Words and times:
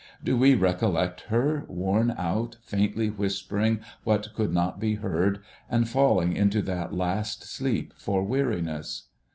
Do 0.23 0.35
we 0.35 0.55
recollect 0.55 1.21
her, 1.29 1.63
worn 1.67 2.15
out, 2.17 2.57
faintly 2.63 3.11
whispering 3.11 3.81
what 4.03 4.33
could 4.33 4.51
not 4.51 4.79
be 4.79 4.95
heard, 4.95 5.43
and 5.69 5.87
falling 5.87 6.35
into 6.35 6.63
that 6.63 6.91
last 6.91 7.43
sleep 7.43 7.93
for 7.95 8.23
weariness 8.23 9.09